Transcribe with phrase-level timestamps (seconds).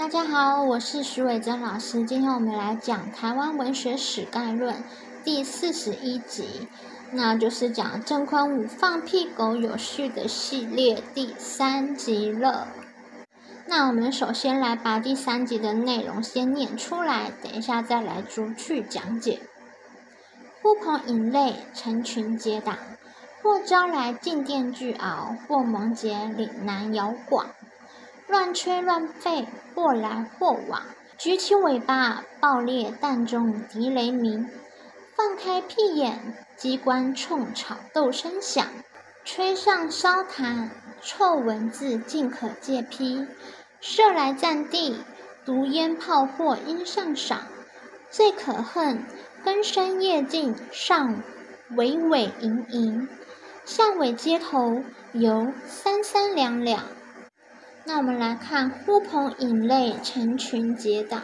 [0.00, 2.02] 大家好，我是徐伟珍老师。
[2.06, 4.74] 今天我们来讲《台湾文学史概论》
[5.22, 6.66] 第四十一集，
[7.12, 12.68] 那就是讲郑坤武放屁狗有序的系列第三集了。
[13.66, 19.42] 那我们首先来把第三集的内容先念出来，等一下再来逐句讲解。
[20.62, 22.78] 呼朋引类，成群结党，
[23.42, 27.50] 或招来进殿巨鳌，或蒙结岭南遥广。
[28.30, 29.44] 乱吹乱吠，
[29.74, 30.82] 或来或往，
[31.18, 34.46] 举起尾巴，爆裂弹中敌雷鸣；
[35.16, 38.64] 放开屁眼，机关冲吵斗声响。
[39.24, 40.68] 吹上烧痰，
[41.02, 43.26] 臭蚊子尽可借批；
[43.80, 45.00] 射来战地，
[45.44, 47.42] 毒烟炮火应上赏。
[48.10, 49.04] 最可恨，
[49.44, 51.22] 更深夜静，上
[51.76, 53.08] 尾尾盈盈，
[53.64, 56.84] 巷尾街头游三三两两。
[57.84, 61.22] 那我们来看呼朋引类，成群结党，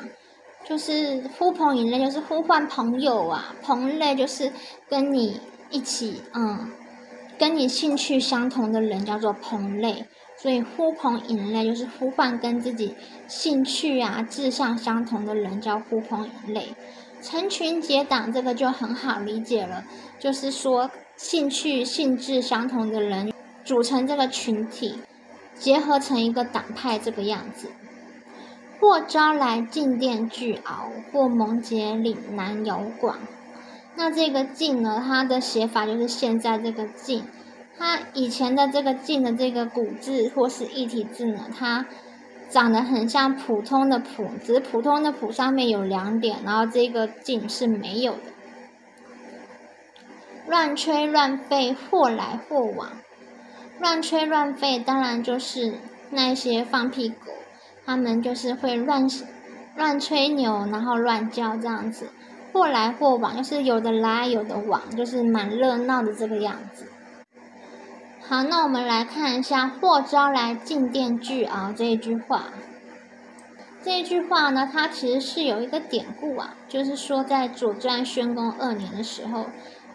[0.64, 3.54] 就是呼朋引类，就是呼唤朋友啊。
[3.62, 4.50] 朋类就是
[4.88, 6.72] 跟你一起，嗯，
[7.38, 10.06] 跟你兴趣相同的人叫做朋类。
[10.38, 12.94] 所以呼朋引类就是呼唤跟自己
[13.26, 16.74] 兴趣啊、志向相同的人叫呼朋引类。
[17.22, 19.84] 成群结党这个就很好理解了，
[20.18, 23.32] 就是说兴趣、性质相同的人
[23.64, 24.98] 组成这个群体。
[25.58, 27.70] 结合成一个党派这个样子，
[28.80, 33.18] 或招来进殿巨鳌，或蒙结岭南遥广。
[33.96, 37.24] 那这个进呢，它的写法就是现在这个进，
[37.78, 41.86] 它以前的这个进的这个古字或是异体字呢，它
[42.50, 48.20] 长得很像普通的普，只是普通的普上面有两点，然后这个进是没有的。
[50.46, 52.92] 乱吹乱吠，或来或往。
[53.86, 55.74] 乱吹乱吠，当然就是
[56.10, 57.30] 那些放屁狗，
[57.84, 59.08] 他们就是会乱
[59.76, 62.10] 乱吹牛，然后乱叫这样子，
[62.52, 66.88] 或来或往，就是有的来有的往，就是蛮热闹的这个样子。
[68.28, 72.46] 好，那我们来看一下“或招来进殿巨鳌”这一句话。
[73.84, 79.46] 这一句话呢，它其实是有一个典故啊，就是说在左传宣公二年的时候。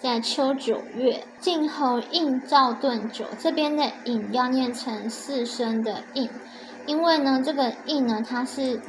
[0.01, 6.27] 在秋九月，晋侯应赵顿酒，这边的应要念成四声的应，
[6.87, 8.81] 因为呢，这个应呢，它是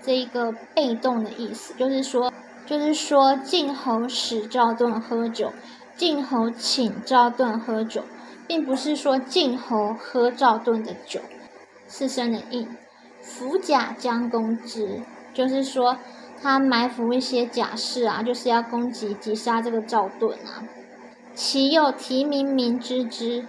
[0.00, 2.32] 这一个被动的意思，就是说，
[2.66, 5.52] 就是说晋侯使赵盾喝酒，
[5.96, 8.04] 晋侯请赵盾喝酒，
[8.46, 11.20] 并不是说晋侯喝赵盾的酒。
[11.88, 12.76] 四声的应，
[13.20, 15.00] 伏甲将攻之，
[15.34, 15.96] 就是说。
[16.42, 20.64] 他埋伏一些甲士啊，就是要攻击击杀这个赵盾啊。
[21.34, 23.46] 其右提名名之之，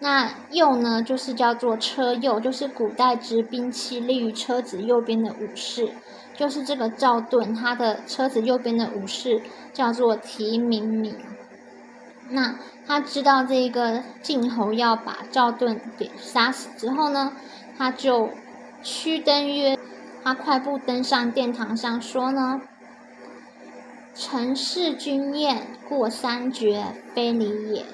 [0.00, 5.90] 那右呢，就是叫做车右，就是古代执兵器立于车子右边的武士，
[6.36, 9.40] 就是这个赵盾，他的车子右边的武士
[9.72, 11.16] 叫做提名明。
[12.28, 17.32] 那他知道这个晋侯要把赵盾给杀死之后呢，
[17.78, 18.30] 他就
[18.82, 19.78] 驱登曰。
[20.24, 22.60] 他快步登上殿堂上，说呢
[24.14, 26.84] ：“臣事君宴，过三绝，
[27.14, 27.84] 非礼也。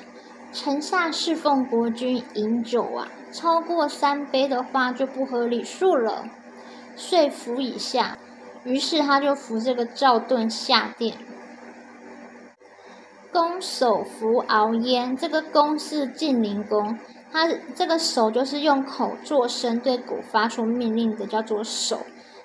[0.53, 6.27] 臣下侍奉国君饮酒啊，超过三杯的话就不合礼数了。”
[6.97, 8.19] 说服以下，
[8.65, 11.17] 于是他就扶这个赵盾下殿。
[13.33, 16.99] 弓手扶熬烟，这个弓是晋灵公，
[17.31, 22.01] 他这个手就是用口做声对鼓发出命令的，叫做手。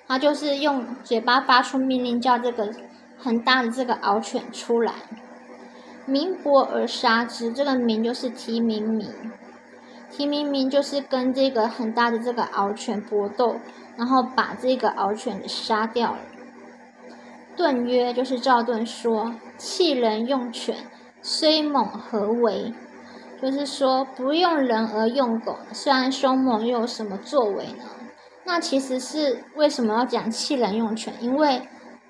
[0.06, 2.70] 他就是用嘴巴发出命令，叫这个
[3.16, 4.92] 很大的这个獒犬出来，
[6.06, 7.52] 鸣搏而杀之。
[7.52, 9.08] 这个鸣就是提名鸣，
[10.10, 13.56] 提名鸣就是跟这个很大的这个獒犬搏斗，
[13.96, 16.18] 然后把这个獒犬杀掉了。
[17.56, 20.76] 盾曰，就是赵盾说：“弃人用犬，
[21.22, 22.74] 虽猛何为？”
[23.40, 27.84] 就是说不用人而用狗，虽然凶猛，又有什么作为呢？
[28.46, 31.14] 那其实是为什么要讲弃人用犬？
[31.20, 31.62] 因为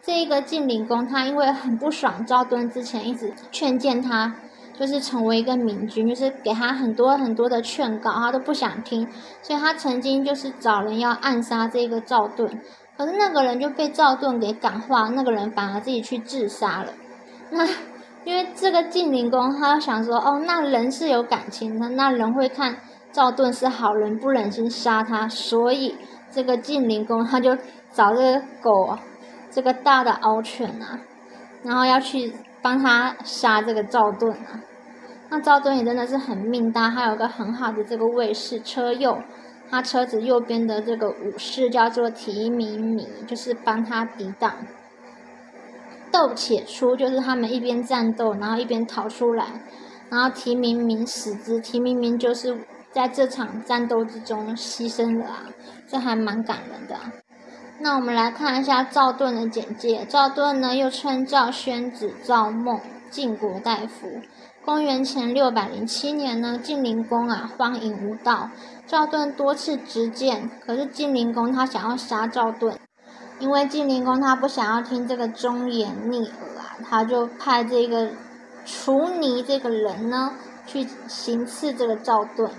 [0.02, 4.34] 这一个晋灵公他因为很不爽赵盾之前一直劝谏他，
[4.78, 9.08] 就是成为一个明君，就是给他很多很多的劝告，他都不想听，
[9.40, 12.60] 所以他曾经就是找人要暗杀这个赵盾，
[12.98, 16.92] 可是那个人就被赵盾给感化，那个人反而自己去自杀了。
[17.50, 17.64] 那
[18.24, 22.76] 因为这个晋灵公他想说，哦，那人是有感情的，那人会看
[23.12, 25.94] 赵盾是好人，不忍心杀他，所以。
[26.34, 27.56] 这个晋灵公他就
[27.92, 28.98] 找这个狗，
[29.50, 30.98] 这个大的獒犬啊，
[31.62, 34.60] 然后要去帮他杀这个赵盾啊。
[35.30, 39.18] 那赵盾也真的是很命大，他有个很好的这个卫士车右，
[39.70, 44.52] 他车子右边的这个武士叫做提名米，就是帮他抵挡。
[46.12, 49.46] 斗且出，就是他们一边战斗，然后一边逃出来，
[50.10, 52.56] 然后提明明死之，提明明就是
[52.94, 55.42] 在这场战斗之中牺牲了啊，
[55.88, 56.94] 这还蛮感人的。
[57.80, 62.80] 那我们来看一下赵盾的简介，赵盾呢又称赵宣子、赵孟，
[63.10, 64.20] 晋国大夫。
[64.64, 68.48] 公元前六百零七年呢，晋灵公啊荒淫无道，
[68.86, 72.78] 赵盾多次直谏，可是晋灵公他想要杀赵盾，
[73.40, 78.12] 因为晋灵公他不想要听这个忠言逆耳啊，他就派这个
[78.64, 80.32] 楚尼这个人呢
[80.64, 82.50] 去行刺这个赵盾，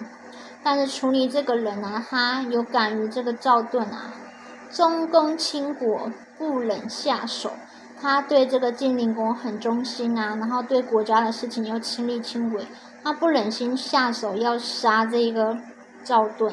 [0.65, 4.11] 但是楚尼这个人呢，他有感于这个赵盾啊
[4.71, 7.51] 忠公倾国，不忍下手。
[8.01, 12.65] 他对这个晋灵公很忠心啊，然后对国家的事情又亲力亲为，
[13.03, 15.55] 他不忍心下手要杀这个
[16.03, 16.51] 赵盾，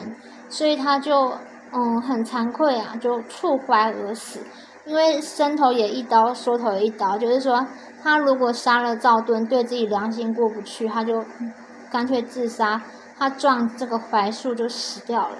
[0.50, 1.32] 所以他就
[1.72, 4.40] 嗯很惭愧啊，就触怀而死。
[4.84, 7.66] 因为伸头也一刀，缩头也一刀，就是说
[8.02, 11.24] 他如果杀了赵盾，对自己良心过不去，他就
[11.90, 12.82] 干脆自杀。
[13.22, 15.36] 他撞这个槐树就死掉了。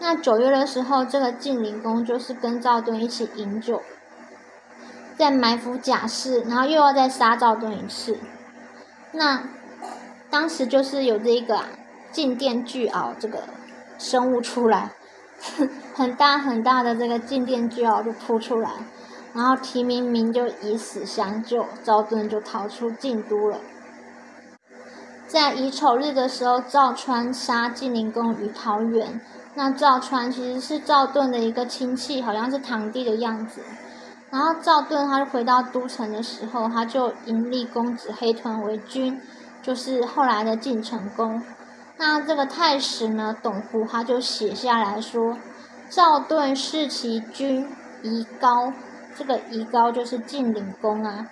[0.00, 3.80] 那九月的时候，这个晋灵公就是跟赵盾一起饮酒。
[5.16, 8.18] 在埋伏贾氏，然后又要再杀赵盾一次。
[9.12, 9.44] 那
[10.28, 11.66] 当时就是有这个啊
[12.10, 13.44] 静电巨鳌这个
[13.96, 14.90] 生物出来，
[15.94, 18.70] 很大很大的这个静电巨鳌就扑出来，
[19.32, 23.58] 然后提名明就以死相救，赵盾就逃出晋都了。
[25.28, 29.20] 在乙丑日的时候，赵川杀晋灵公于桃园。
[29.54, 33.60] 那赵川其实是赵盾的一个亲戚，好像是堂弟的样子。
[34.30, 39.20] 然后赵盾他回到都城的时候，他就迎立公子黑豚为君，
[39.60, 41.42] 就是后来的晋成公。
[41.98, 45.36] 那这个太史呢，董狐他就写下来说，
[45.90, 47.68] 赵盾弑其君
[48.02, 48.72] 夷高，
[49.14, 51.26] 这个夷高就是晋灵公啊。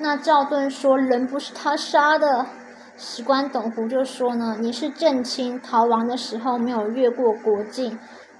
[0.00, 2.44] 那赵盾说人不是他杀的，
[2.98, 7.98] 史官董狐就说呢，你是正卿，逃亡的时候没有越过国境，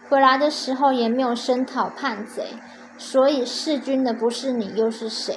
[0.08, 2.54] 回来的时候也没有声讨叛贼。
[2.96, 5.36] 所以弑君的不是你又是谁？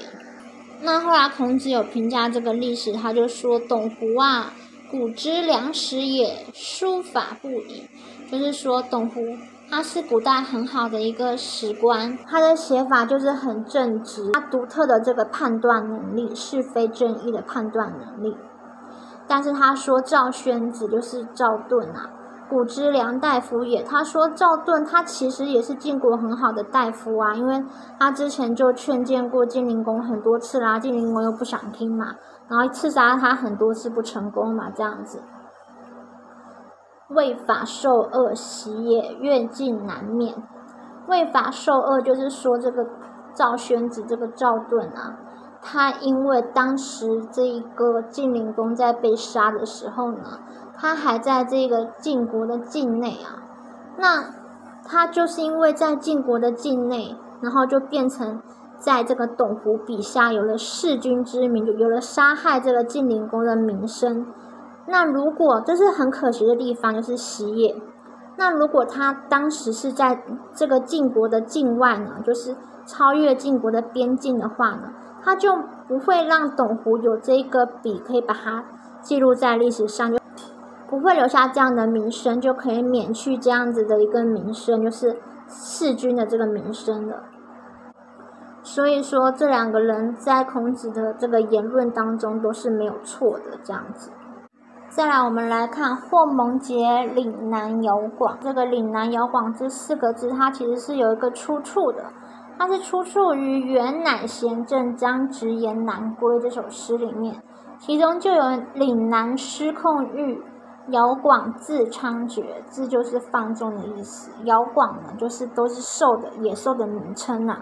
[0.82, 4.54] 那后来孔子有评价这个历史，他就说：“董狐啊，
[4.90, 7.90] 古之良史也，书法不已。”
[8.32, 9.20] 就是说董狐
[9.70, 18.38] 他是古代很好的一个史官，他的写法就是很正直，他独特的这个判断能力，是非正义的判断能力。
[19.30, 22.10] 但是他说赵宣子就是赵盾啊。
[22.50, 27.64] 古之良大夫也，他说赵盾他其实也是晋国很好的大夫啊，因为
[28.00, 32.16] 他之前就劝谏过晋灵公很多次啦，晋灵公又不想听嘛，
[32.50, 35.22] 然后刺杀他很多次不成功嘛，这样子。
[37.10, 40.36] 为法受恶习也，愿尽难免。
[41.08, 42.84] 为法受恶就是说这个
[43.36, 45.18] 赵宣子这个赵盾啊，
[45.62, 50.40] 他因为当时这一个晋灵公在被杀的时候呢。
[50.82, 53.44] 他还在这个晋国的境内啊，
[53.98, 54.34] 那
[54.88, 58.42] 他就是因为在晋国的境内，然后就变成
[58.78, 64.26] 在这个董狐笔下有了弑君之名，就有了杀害这个晋灵公的名声。
[64.88, 67.76] 那如果这是很可惜的地方，就是习业。
[68.38, 70.24] 那如果他当时是在
[70.56, 75.56] 这个晋国的境外呢，就是超越晋国的边境的话呢，他就
[75.88, 78.64] 不会让董狐有这个笔可以把它
[79.02, 80.12] 记录在历史上。
[80.12, 80.20] 就
[80.90, 87.26] 不会留下这样的名声，就可以免去这样子的一个名声，就是弑君的这个名声了。
[88.64, 93.58] 所以说，这两个人在孔子的这个言论当中都是没有错的。
[93.64, 94.12] 这样子，
[94.90, 102.04] 再来我们来看“霍蒙节岭南遥广”这个“岭南遥广”这四个字，它其实是有一个出处的，
[102.60, 107.42] 它是出处于元乃贤正章直言南归这首诗里面，
[107.78, 108.44] 其中就有
[108.76, 110.44] “岭南失控欲”。
[110.92, 114.30] 姚广自猖獗，自就是放纵的意思。
[114.44, 117.56] 姚广呢，就是都是兽的野兽的名称呐。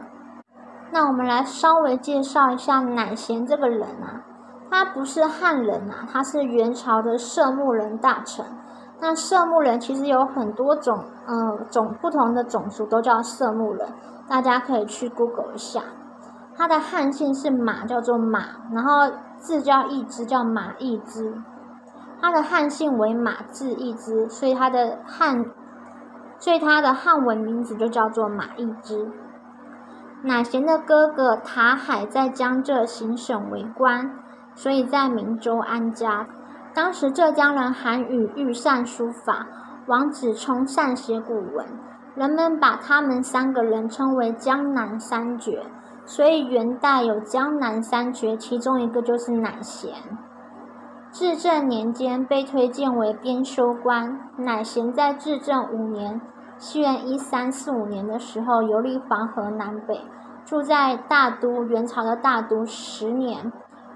[0.92, 4.24] 那我们来稍微介绍一下乃贤这个人啊，
[4.72, 8.44] 他不是汉人啊，他是元朝的色目人大臣。
[9.00, 13.88] 那色目人其实有很多种，嗯，种不同的种族都叫色目人，
[14.28, 15.82] 大家可以去 Google 一下。
[16.56, 18.40] 他的汉姓是马，叫做马，
[18.74, 21.36] 然后字叫义之，叫马义之。
[22.20, 25.46] 他的汉姓为马，字义之，所以他的汉，
[26.40, 29.12] 所以他的汉文名字就叫做马义之。
[30.24, 34.10] 乃贤的哥哥塔海在江浙行省为官，
[34.56, 36.26] 所以在明州安家。
[36.78, 39.48] 当时浙江人韩愈欲善书法，
[39.88, 41.66] 王子充善写古文，
[42.14, 45.64] 人们把他们三个人称为江南三绝。
[46.06, 49.92] 所以元代有江南三绝，其中一个就是乃贤。
[51.12, 56.22] 至正年间被推荐为编修官，乃贤在至正五年
[56.60, 60.00] （西元一三四五年）的时候，游历黄河南北，
[60.46, 63.52] 住在大都（元朝的大都）十年，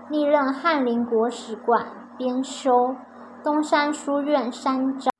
[0.10, 1.86] 历任翰林国史馆
[2.22, 2.96] 编修、
[3.44, 5.12] 东山书院山长，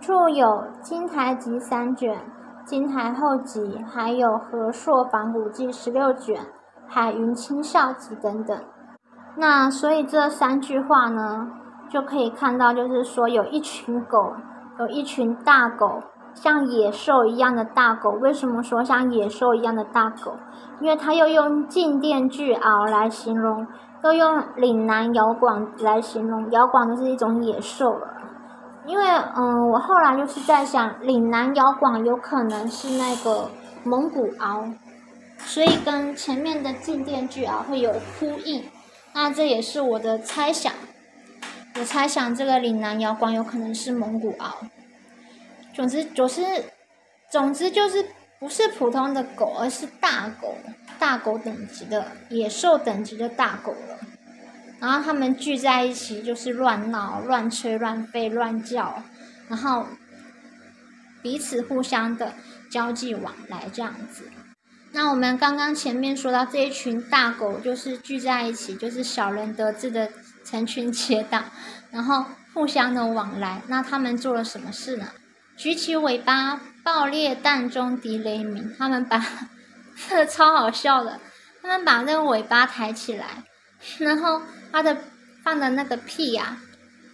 [0.00, 0.46] 著有
[0.80, 2.16] 《金台集》三卷。
[2.64, 6.40] 《金台后集》，还有《和硕仿古记》十六卷，
[6.86, 8.56] 《海云清孝集》等等。
[9.36, 11.48] 那所以这三句话呢，
[11.90, 14.32] 就可以看到，就是说有一群狗，
[14.78, 16.00] 有一群大狗，
[16.34, 18.10] 像野兽一样的大狗。
[18.20, 20.36] 为什么说像野兽一样的大狗？
[20.80, 23.66] 因为它又用静电巨鳌来形容，
[24.02, 28.08] 又用岭南遥广来形容，遥广就是一种野兽了。
[28.86, 33.48] 因为嗯，我后来就是在想，岭南遥广有可能是那个
[33.84, 34.74] 蒙古獒，
[35.38, 38.64] 所以跟前面的静电巨鳌会有呼应。
[39.14, 40.72] 那这也是我的猜想，
[41.78, 44.52] 我猜想这个岭南遥广有可能是蒙古獒。
[45.74, 46.42] 总之就是，
[47.30, 48.06] 总之就是
[48.38, 50.56] 不是普通的狗，而是大狗，
[50.98, 53.98] 大狗等级的野兽等级的大狗了。
[54.80, 59.02] 然后他们聚在一起，就是乱闹、乱吹、乱吠、乱叫，
[59.48, 59.86] 然后
[61.22, 62.34] 彼此互相的
[62.70, 64.30] 交际往来这样子。
[64.92, 70.10] 那我们刚刚前面说到这一群大狗，就是聚在一起，就是小人得志的
[70.44, 71.46] 成群结党，
[71.90, 73.62] 然后互相的往来。
[73.66, 75.08] 那他们做了什么事呢？
[75.56, 78.74] 举起尾巴，爆裂弹中敌雷鸣。
[78.78, 79.24] 他们把，
[80.08, 81.20] 这超好笑的，
[81.62, 83.44] 他们把那个尾巴抬起来，
[83.98, 84.42] 然后。
[84.72, 85.04] 它的
[85.44, 86.56] 放的那个屁呀，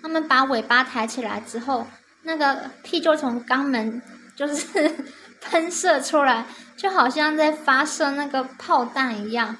[0.01, 1.87] 他们把尾巴抬起来之后，
[2.23, 4.01] 那个屁就从肛门
[4.35, 4.91] 就是
[5.43, 9.59] 喷射出来，就好像在发射那个炮弹一样，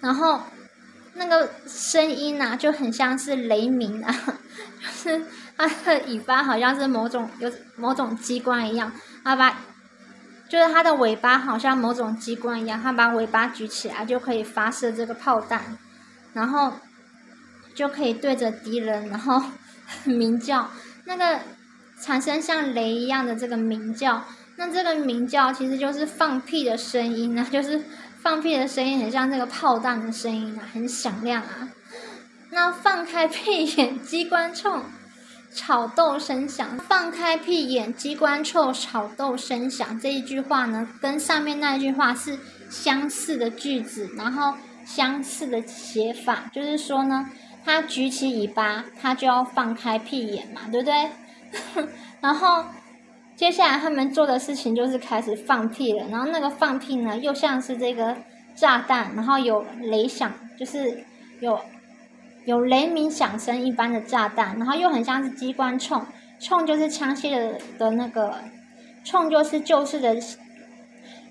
[0.00, 0.40] 然后
[1.14, 4.14] 那个声音呐就很像是雷鸣啊，
[4.80, 8.92] 就是它的尾巴好像是某种有某种机关一样，
[9.24, 9.58] 它把
[10.48, 15.78] 就是它的尾巴好像某种机关一样，它把尾巴举起来就可以发射这个炮弹，
[16.32, 16.72] 然后。
[17.76, 19.50] 就可以对着敌人，然后
[20.04, 20.70] 鸣叫，
[21.04, 21.40] 那个
[22.00, 24.24] 产生像雷一样的这个鸣叫，
[24.56, 27.84] 那这个鸣叫其实就是放屁的声音啊， 就是
[28.22, 31.68] 放屁的声音很像这个炮弹的声音啊，很响亮啊。
[32.48, 34.82] 那放开屁眼，机关冲，
[35.52, 36.78] 吵斗声响。
[36.78, 39.98] 放开屁眼，机关臭，吵斗声响。
[40.00, 42.38] 这一句话呢，跟上面那一句话是
[42.70, 47.30] 相似的句子，然后相似的写法，就是说呢。
[47.68, 51.10] 它举起尾巴，它就要放开屁眼嘛，对不对？
[52.22, 52.64] 然后
[53.34, 56.06] 接下来他们做的事情就是开始放屁了。
[56.08, 58.16] 然后那个放屁呢，又像是这个
[58.54, 61.04] 炸弹，然后有雷响，就是
[61.40, 61.58] 有
[62.46, 66.06] 有雷鸣响声一般的炸弹，然后又很像是机关冲，
[66.40, 68.38] 冲就是枪械的的那个，
[69.04, 70.16] 冲就是旧式的，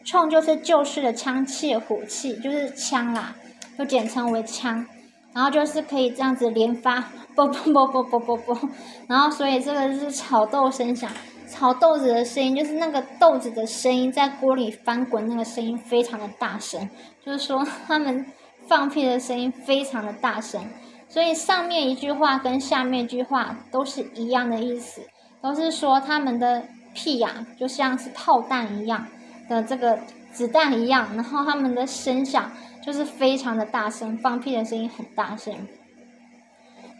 [0.03, 3.35] 冲就是旧式的枪械火器，就是枪啦，
[3.77, 4.85] 就简称为枪。
[5.33, 8.69] 然后就是可以这样子连发，啵啵啵啵啵啵啵，
[9.07, 11.11] 然后所以这个是炒豆声响，
[11.49, 16.89] 炒豆子的声音就是那个豆子的声音在锅里翻滚，那个声音非常的大声，
[17.25, 18.25] 就是说他们
[18.65, 20.65] 放屁的声音非常的大声，
[21.07, 25.01] 所以上面一句话跟下面一句话都是一样的意思，
[25.41, 29.05] 都是说他们的屁呀就像是炮弹一样
[29.47, 29.99] 的这个
[30.31, 32.51] 子弹一样，然后他们的声响。
[32.85, 35.67] 就是非常的大声，放屁的声音很大声。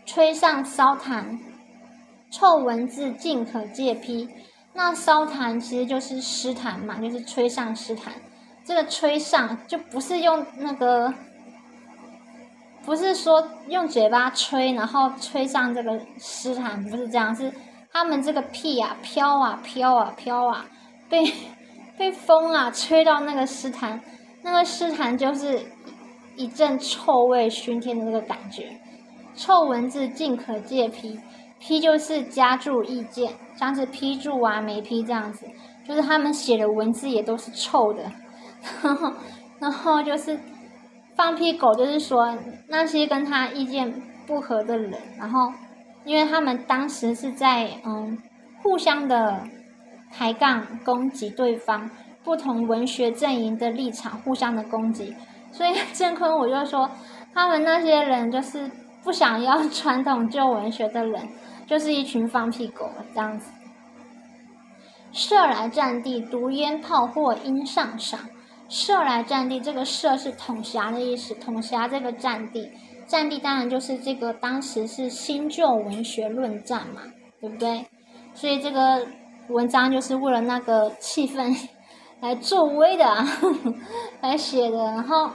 [0.04, 1.38] 吹上烧痰，
[2.32, 4.28] 臭蚊子尽可借披。
[4.74, 8.08] 那烧痰其实就是湿痰嘛，就是吹上湿痰。
[8.66, 11.14] 这个吹上就不是用那个，
[12.86, 17.52] 不是说用嘴巴吹，然后吹上这个诗坛，不是这样，是
[17.92, 20.66] 他们这个屁啊飘啊飘啊飘啊，
[21.10, 21.24] 被
[21.98, 24.00] 被风啊吹到那个诗坛，
[24.44, 25.66] 那个诗坛就是。
[26.38, 28.78] 一阵臭味熏天的那个感觉，
[29.38, 31.18] 臭文字尽可借批，
[31.60, 35.48] 批就是加注意见，像是批注啊、没批这样子，
[35.88, 38.04] 就是他们写的文字也都是臭的。
[38.84, 39.14] 然后，
[39.60, 40.38] 然后就是
[41.16, 45.54] 放屁狗，就是说那些跟他意见不合的人，然后
[46.04, 48.18] 因为他们当时是在嗯
[48.62, 49.44] 互相的
[50.12, 51.90] 抬杠攻击对方，
[52.24, 55.16] 不同文学阵营的立场互相的攻击。
[55.52, 56.90] 所以郑坤我就说，
[57.34, 58.70] 他们那些人就是
[59.04, 61.30] 不想要传统旧文学的人，
[61.66, 63.52] 就是一群放屁狗这样子。
[65.14, 68.20] 射来战地，毒烟炮火应上赏。
[68.68, 72.72] 射来战地，这个射是统辖的意思，统辖这个战地。
[73.08, 77.02] 战地当然就是这个当时是新旧文学论战嘛，
[77.40, 77.86] 对不对？
[78.34, 79.06] 所以这个
[79.50, 81.56] 文章就是为了那个气氛
[82.20, 83.06] 来助威的，
[84.22, 84.78] 来写的。
[84.86, 85.30] 然后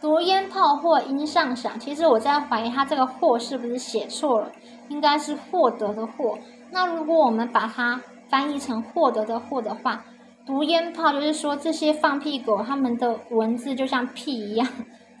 [0.00, 4.52] 毒烟炮火应上赏，其实我在怀疑他这个“获”是不是写错了，
[4.88, 6.38] 应该是获得的“获”。
[6.70, 10.04] 那如果我们把它翻译成获得的获的话，
[10.52, 14.68] 毒烟炮就是说这些放屁狗，他们的文字就像屁一样。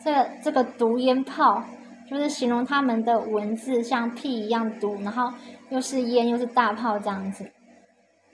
[0.04, 1.62] 这这个毒烟炮
[2.06, 5.32] 就是形容他们的文字像屁一样毒，然后
[5.70, 7.50] 又是烟又是大炮这样子，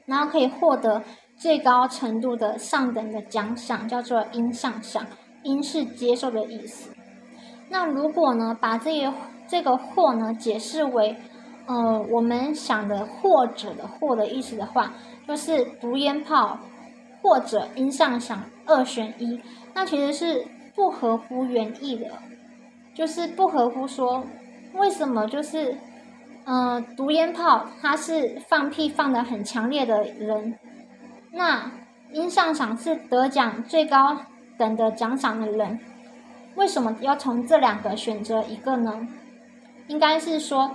[0.07, 1.00] 然后可以获得
[1.37, 5.07] 最高程度的上等的奖赏，叫做应上赏。
[5.45, 6.90] 应是接受的意思。
[7.69, 9.14] 那如果呢，把这个
[9.47, 11.14] 这个获呢解释为。
[11.71, 14.90] 呃，我们想的或者的或的意思的话，
[15.26, 16.59] 就是毒烟炮
[17.29, 19.39] 或者音上响二选一，
[19.75, 22.11] 那其实是不合乎原意的，
[22.95, 24.25] 就是不合乎说
[24.73, 25.77] 为什么就是，
[26.47, 30.59] 呃，毒烟炮他是放屁放的很强烈的人，
[31.33, 31.71] 那
[32.15, 34.17] 音上赏是得奖最高
[34.57, 35.79] 等的奖赏的人，
[36.55, 39.07] 为什么要从这两个选择一个呢？
[39.89, 40.71] 应该是说。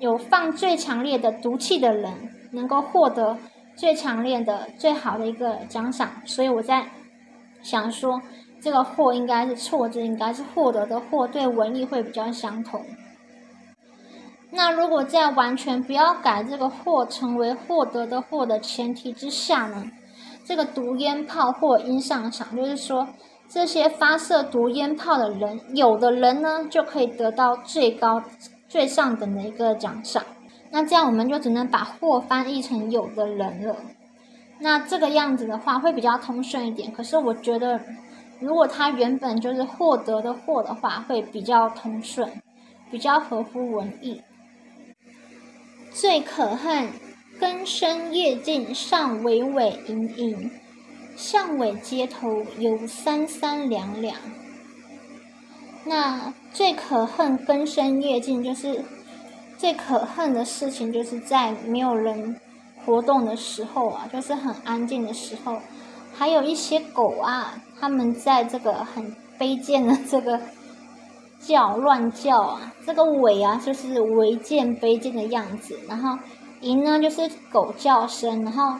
[0.00, 2.12] 有放最强烈的毒气的人，
[2.52, 3.36] 能够获得
[3.78, 6.10] 最强烈的、最好的一个奖赏。
[6.26, 6.90] 所以我在
[7.62, 8.20] 想说，
[8.60, 12.84] 这个“获”应该是错字，应该是获得的“获”，对文意会比较相同。
[14.50, 19.84] 那如果在完全不要改这个“获”成为获得的“获”的前提之下呢？
[20.44, 23.06] 这个毒烟炮或应上场，就是说
[23.48, 28.22] 这些发射毒烟炮的人，有的人呢就可以得到最高。
[28.68, 30.22] 最上等的一个奖赏，
[30.70, 33.76] 那这样我们就只能把“或”翻译成“有的人”了。
[34.60, 36.92] 那这个样子的话会比较通顺一点。
[36.92, 37.80] 可是我觉得，
[38.40, 42.30] 如果他原本就是获得的“获”的话，会比较通顺，
[42.90, 44.20] 比较合乎文意。
[45.90, 46.88] 最可恨，
[47.40, 50.50] 根深叶尽，上尾尾隐隐，
[51.16, 54.16] 巷尾街头有三三两两。
[55.84, 58.84] 那最可恨根深叶尽，就是
[59.58, 62.40] 最可恨的事情，就是在没有人
[62.86, 65.58] 活动的时候啊，就是很安静的时候，
[66.16, 70.40] 还有一些狗啊，他们在这个很卑贱的这个
[71.38, 76.16] 叫乱叫啊，这个尾啊就是违贱卑贱的样子，然后
[76.60, 78.78] 淫呢就是狗叫声，然后。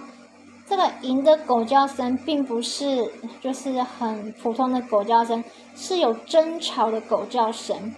[0.71, 3.11] 这个淫的狗叫声，并不是
[3.41, 5.43] 就是很普通的狗叫声，
[5.75, 7.95] 是有争吵的狗叫声，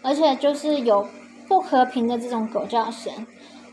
[0.00, 1.04] 而且就是有
[1.48, 3.12] 不和平的这种狗叫声。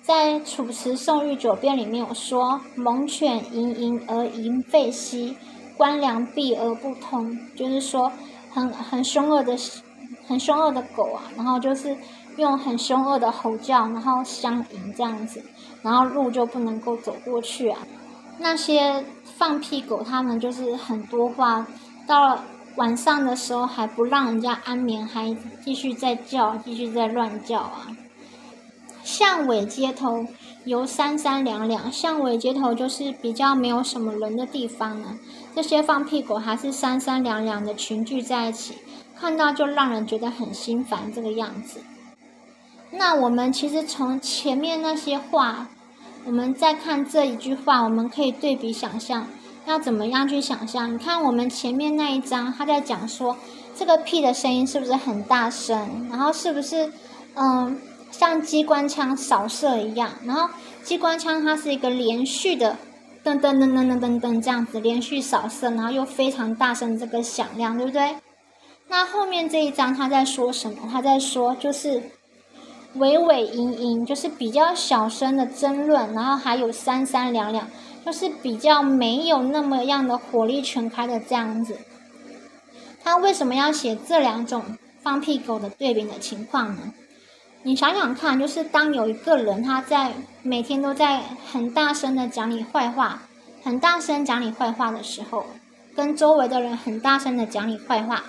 [0.02, 5.38] 在《楚辞宋玉九编》里面有说：“猛犬盈盈而盈吠兮，
[5.78, 8.12] 官良闭而不通。”就是说，
[8.52, 9.56] 很很凶恶的、
[10.26, 11.96] 很凶恶的狗啊，然后就是
[12.38, 15.44] 用很凶恶的吼叫，然后相迎这样子，
[15.84, 17.78] 然后路就不能够走过去啊。
[18.40, 21.68] 那些放屁狗，他们就是很多话，
[22.08, 22.44] 到了
[22.76, 27.88] 晚上的时候还不让人家安眠，还继续在叫，继续在乱叫啊。
[29.04, 30.26] 巷尾街头
[30.66, 35.20] 有三三两两，巷尾街头就是比较没有什么人的地方呢。
[35.56, 38.76] 这些放屁狗还是三三两两的群聚在一起，
[39.20, 41.82] 看到就让人觉得很心烦这个样子。
[42.92, 45.68] 那我们其实从前面那些话。
[46.24, 49.26] 我们再看这一句话，我们可以对比想象，
[49.72, 50.94] 要怎么样去想象？
[50.94, 53.38] 你看我们前面那一章，他在讲说
[53.74, 56.08] 这个屁的声音是不是很大声？
[56.10, 56.92] 然后是不是
[57.36, 57.80] 嗯
[58.12, 60.12] 像机关枪扫射一样？
[60.26, 60.50] 然后
[60.84, 62.78] 机关枪它是一个连续的
[63.24, 68.18] 噔噔噔噔噔噔噔这样子连续扫射，然后又非常大声这个响亮，对不对？
[68.90, 70.90] 那后面这一章他在说什么？
[70.92, 72.04] 他在说就是。
[72.96, 77.66] 尾尾盈盈就是比较小声的争论，然后还有三三两两，
[78.06, 81.78] 就是比较没有那么样的火力全开的这样子。
[83.04, 86.94] 他为什么要写这两种放屁狗的对比的情况呢？
[87.64, 93.24] 你想想看，就是当有一个人他在每天都在很大声的讲你坏话，
[93.64, 95.46] 很大声讲你坏话的时候，
[95.96, 98.24] 跟周围的人很大声的讲你坏话，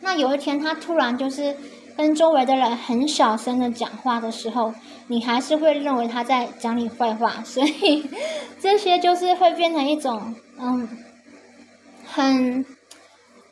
[0.00, 1.56] 那有一天他突然就是。
[1.96, 4.72] 跟周围的人很小声的讲话的时候，
[5.08, 8.08] 你还是会认为他在讲你坏话，所以
[8.58, 10.88] 这些就是会变成一种嗯，
[12.06, 12.64] 很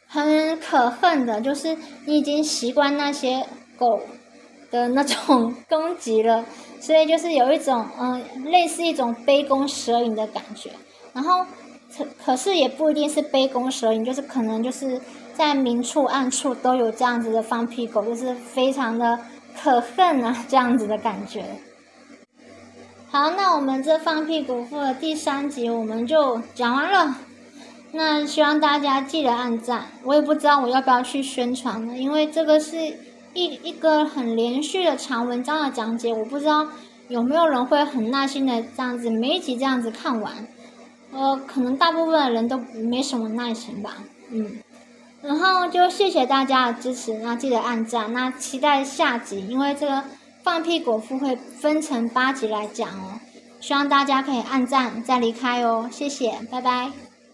[0.07, 3.47] 很可恨的，就是你已经习惯那些
[3.77, 4.01] 狗
[4.71, 6.45] 的那种 攻击了，
[6.81, 10.71] 所以就是有一种嗯，类似一种杯弓蛇影的感觉。
[11.13, 11.45] 然后
[11.97, 15.01] 可可是也不一定是杯弓蛇影，就是可能就是
[15.39, 19.21] 在明处暗处都有这样子的放屁狗，就是非常的
[19.57, 21.45] 可恨啊，这样子的感觉。
[23.09, 27.15] 好，那我们这放屁狗妇的第三集我们就讲完了。
[27.93, 29.87] 那希望大家记得按赞。
[30.03, 32.77] 我也不知道我要不要去宣传了，因为这个是
[33.33, 36.67] 一一个很连续的长文章的讲解，我不知道
[37.07, 40.33] 有没有人会很耐心的这样子每一集这样子看完。
[41.13, 43.95] 呃，可能大部分的人都没什么耐心吧。
[44.31, 44.59] 嗯，
[45.21, 50.05] 然后就谢谢大家的支持，那记得按赞，那期待下集，因为这个
[50.43, 53.21] 放屁果腹会分成八集来讲哦。
[53.61, 56.93] 希望大家可以按赞再离开哦，谢谢，拜拜。